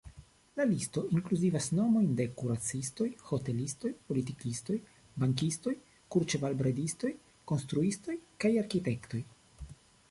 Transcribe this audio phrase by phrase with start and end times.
[0.59, 4.79] La listo inkluzivas nomojn de kuracistoj, hotelistoj, politikistoj,
[5.25, 5.75] bankistoj,
[6.17, 7.15] kurĉevalbredistoj,
[7.55, 9.25] konstruistoj kaj arkitektoj.